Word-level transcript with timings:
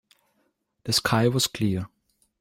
The 0.85 0.93
sky 0.93 1.27
was 1.27 1.45
clear. 1.45 1.87